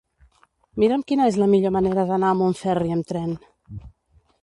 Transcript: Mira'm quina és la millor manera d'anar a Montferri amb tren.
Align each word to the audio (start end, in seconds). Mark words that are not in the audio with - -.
Mira'm 0.83 1.03
quina 1.11 1.27
és 1.33 1.37
la 1.43 1.49
millor 1.53 1.75
manera 1.77 2.07
d'anar 2.13 2.33
a 2.35 2.41
Montferri 2.43 2.99
amb 2.99 3.11
tren. 3.15 3.41